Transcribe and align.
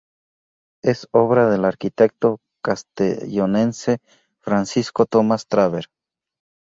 Es 0.81 1.07
obra 1.11 1.47
del 1.47 1.63
arquitecto 1.63 2.39
castellonense 2.63 3.99
Francisco 4.39 5.05
Tomás 5.05 5.45
Traver. 5.45 5.91